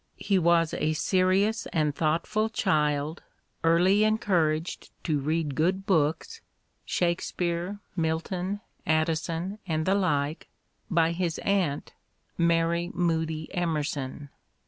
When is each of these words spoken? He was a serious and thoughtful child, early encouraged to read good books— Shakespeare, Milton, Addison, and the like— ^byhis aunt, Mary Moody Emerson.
He 0.17 0.39
was 0.39 0.73
a 0.73 0.93
serious 0.93 1.67
and 1.67 1.93
thoughtful 1.93 2.49
child, 2.49 3.21
early 3.63 4.03
encouraged 4.03 4.89
to 5.03 5.19
read 5.19 5.53
good 5.53 5.85
books— 5.85 6.41
Shakespeare, 6.85 7.77
Milton, 7.95 8.61
Addison, 8.87 9.59
and 9.67 9.85
the 9.85 9.93
like— 9.93 10.49
^byhis 10.91 11.37
aunt, 11.45 11.93
Mary 12.35 12.89
Moody 12.95 13.47
Emerson. 13.53 14.29